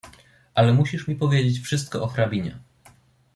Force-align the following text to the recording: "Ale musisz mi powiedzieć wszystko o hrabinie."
"Ale 0.55 0.73
musisz 0.73 1.07
mi 1.07 1.15
powiedzieć 1.15 1.59
wszystko 1.59 2.03
o 2.03 2.07
hrabinie." 2.07 2.57